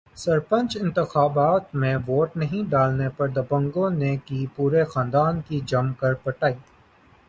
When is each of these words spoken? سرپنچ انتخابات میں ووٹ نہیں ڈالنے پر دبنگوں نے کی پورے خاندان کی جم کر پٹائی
سرپنچ 0.17 0.77
انتخابات 0.77 1.75
میں 1.75 1.95
ووٹ 2.07 2.37
نہیں 2.37 2.69
ڈالنے 2.69 3.09
پر 3.17 3.27
دبنگوں 3.29 3.89
نے 3.91 4.15
کی 4.25 4.45
پورے 4.55 4.83
خاندان 4.85 5.41
کی 5.41 5.59
جم 5.67 5.93
کر 5.93 6.13
پٹائی 6.13 6.53